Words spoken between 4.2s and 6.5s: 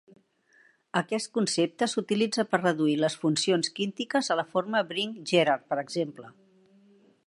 a la forma Bring-Jerrard, per exemple.